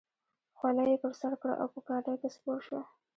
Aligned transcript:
خولۍ 0.57 0.85
یې 0.91 0.97
پر 1.03 1.13
سر 1.21 1.33
کړه 1.41 1.53
او 1.61 1.67
په 1.73 1.79
ګاډۍ 1.87 2.15
کې 2.21 2.29
سپور 2.35 2.59
شو. 2.67 2.79